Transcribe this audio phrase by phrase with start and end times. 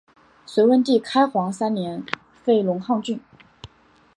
[0.47, 2.03] 隋文帝开皇三年
[2.43, 3.19] 废龙亢郡。